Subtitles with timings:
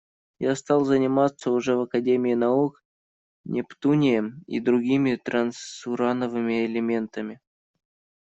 [0.39, 2.81] Я стал заниматься уже в Академии наук
[3.45, 7.39] нептунием и другими трансурановыми элементами.